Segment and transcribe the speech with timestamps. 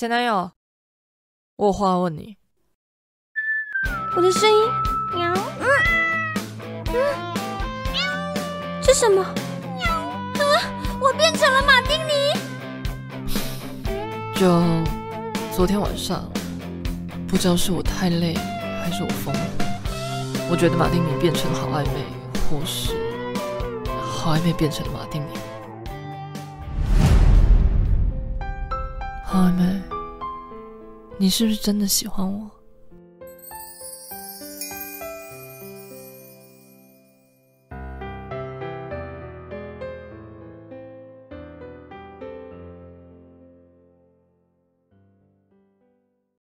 [0.00, 0.50] 前男友，
[1.56, 2.38] 我有话问你。
[4.16, 4.58] 我的声音，
[5.14, 5.30] 喵，
[5.60, 5.68] 嗯。
[6.86, 6.94] 嗯，
[8.80, 9.20] 这什么？
[9.20, 9.34] 啊，
[11.02, 12.32] 我变成了马丁尼。
[14.34, 14.62] 就
[15.54, 16.24] 昨天晚上，
[17.28, 18.32] 不知道是我太累，
[18.82, 19.40] 还是我疯了，
[20.50, 22.06] 我觉得马丁尼变成好暧昧，
[22.48, 22.96] 或是
[24.00, 25.38] 好暧昧变成了马丁尼。
[29.26, 29.80] 好暧昧，
[31.20, 32.50] 你是不是真的喜欢我？